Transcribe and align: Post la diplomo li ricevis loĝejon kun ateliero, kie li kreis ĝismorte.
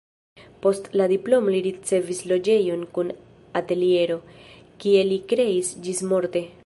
Post 0.61 0.87
la 1.01 1.05
diplomo 1.11 1.51
li 1.55 1.59
ricevis 1.65 2.21
loĝejon 2.31 2.85
kun 2.97 3.11
ateliero, 3.61 4.17
kie 4.85 5.05
li 5.11 5.21
kreis 5.35 5.71
ĝismorte. 5.89 6.45